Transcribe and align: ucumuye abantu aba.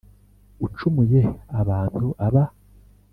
ucumuye 0.65 1.21
abantu 1.61 2.07
aba. 2.25 2.43